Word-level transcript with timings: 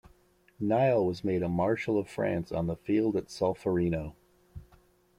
Niel 0.59 1.05
was 1.05 1.23
made 1.23 1.43
a 1.43 1.47
marshal 1.47 1.99
of 1.99 2.09
France 2.09 2.51
on 2.51 2.65
the 2.65 2.75
field 2.75 3.15
at 3.15 3.27
Solferino. 3.27 4.15